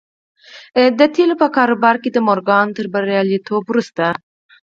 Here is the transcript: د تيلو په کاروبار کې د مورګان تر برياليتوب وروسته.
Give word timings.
د 0.99 1.01
تيلو 1.15 1.35
په 1.41 1.47
کاروبار 1.57 1.95
کې 2.03 2.09
د 2.13 2.17
مورګان 2.27 2.67
تر 2.77 2.85
برياليتوب 2.93 3.63
وروسته. 3.67 4.05